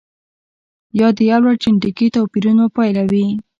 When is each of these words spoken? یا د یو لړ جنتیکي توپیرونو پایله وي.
یا 0.99 1.07
د 1.17 1.19
یو 1.31 1.39
لړ 1.45 1.53
جنتیکي 1.63 2.07
توپیرونو 2.15 2.65
پایله 2.75 3.03
وي. 3.11 3.25